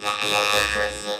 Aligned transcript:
the 0.00 1.19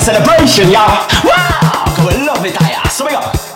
celebration, 0.00 0.70
y'all. 0.70 1.06
Wow, 1.24 1.84
cause 1.96 2.06
we 2.14 2.26
love 2.26 2.44
it, 2.44 2.56
I 2.60 2.88
So 2.88 3.04
we 3.04 3.12
go. 3.12 3.51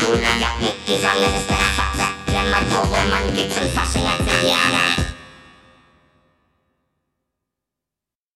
Kuulen 0.00 0.40
ja 0.40 0.48
mikki 0.60 1.02
ja 1.02 1.10
fakta, 1.76 2.02
ja 2.32 2.42
mä 2.42 2.62
toivon 2.70 3.08
mankin 3.10 3.52
sen 3.52 3.70
fasinaisen 3.70 4.48
jäädä. 4.48 5.09